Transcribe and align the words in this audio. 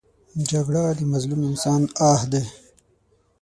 جګړه 0.49 0.83
د 0.97 0.99
مظلوم 1.11 1.41
انسان 1.49 1.81
آه 2.09 2.21
دی 2.31 2.43